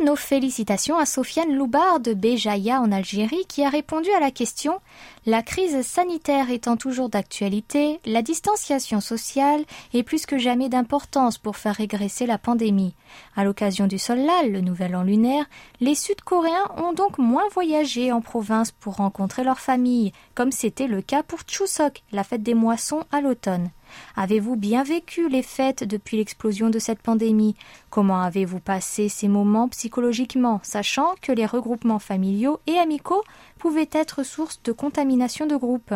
[0.03, 4.79] Nos félicitations à Sofiane Loubar de Béjaïa en Algérie qui a répondu à la question
[5.25, 11.55] La crise sanitaire étant toujours d'actualité, la distanciation sociale est plus que jamais d'importance pour
[11.55, 12.95] faire régresser la pandémie.
[13.35, 15.45] À l'occasion du Solal, le nouvel an lunaire,
[15.79, 21.01] les Sud-Coréens ont donc moins voyagé en province pour rencontrer leur famille, comme c'était le
[21.01, 23.69] cas pour Chuseok, la fête des moissons à l'automne.
[24.15, 27.55] Avez-vous bien vécu les fêtes depuis l'explosion de cette pandémie?
[27.89, 33.23] Comment avez-vous passé ces moments psychologiquement, sachant que les regroupements familiaux et amicaux
[33.57, 35.93] pouvaient être source de contamination de groupe?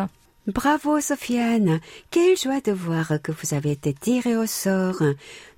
[0.48, 1.78] Bravo Sofiane,
[2.10, 5.02] quelle joie de voir que vous avez été tiré au sort.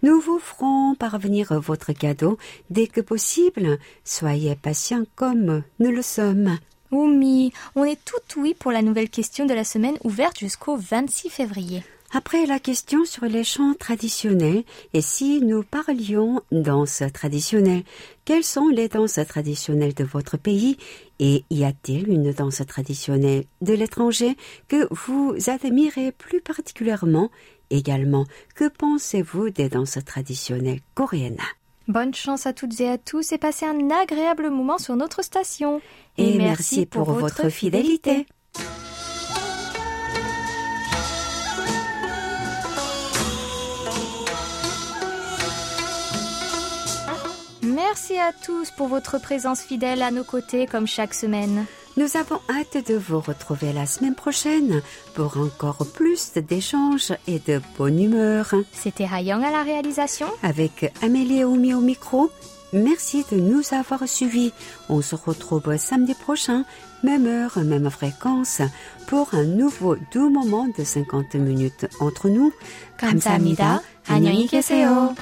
[0.02, 2.38] Nous vous ferons parvenir votre cadeau
[2.70, 3.78] dès que possible.
[4.04, 6.58] Soyez patient comme nous le sommes.
[6.90, 11.30] Oumi, on est tout oui pour la nouvelle question de la semaine ouverte jusqu'au 26
[11.30, 11.84] février.
[12.12, 17.84] Après la question sur les chants traditionnels, et si nous parlions danse traditionnelle,
[18.24, 20.76] quelles sont les danses traditionnelles de votre pays
[21.20, 24.36] et y a-t-il une danse traditionnelle de l'étranger
[24.66, 27.30] que vous admirez plus particulièrement
[27.70, 28.24] Également,
[28.56, 31.38] que pensez-vous des danses traditionnelles coréennes?
[31.86, 35.80] Bonne chance à toutes et à tous et passez un agréable moment sur notre station.
[36.18, 38.26] Et, merci, pour, votre fidélité.
[47.89, 51.65] Merci à tous pour votre présence fidèle à nos côtés comme chaque semaine.
[51.97, 54.81] Nous avons hâte de vous retrouver la semaine prochaine
[55.15, 58.53] pour encore plus d'échanges et de bonne humeur.
[58.71, 60.27] C'était Hayang à la réalisation.
[60.43, 62.29] Avec Amélie Oumi au micro,
[62.73, 64.51] merci de nous avoir suivis.
[64.89, 66.65] On se retrouve samedi prochain,
[67.03, 68.61] même heure, même fréquence,
[69.07, 72.51] pour un nouveau doux moment de 50 minutes entre nous.
[72.97, 73.81] 감사합니다.
[74.07, 75.15] 안녕히 계세요.